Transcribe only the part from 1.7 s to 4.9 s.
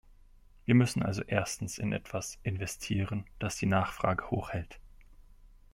in etwas investieren, das die Nachfrage hoch hält.